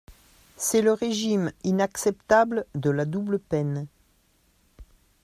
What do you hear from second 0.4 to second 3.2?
C’est le régime inacceptable de la